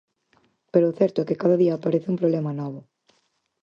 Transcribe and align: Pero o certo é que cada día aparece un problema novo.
Pero 0.71 0.85
o 0.87 0.95
certo 0.99 1.17
é 1.19 1.27
que 1.27 1.39
cada 1.41 1.59
día 1.61 1.73
aparece 1.75 2.11
un 2.13 2.19
problema 2.21 2.51
novo. 2.61 2.79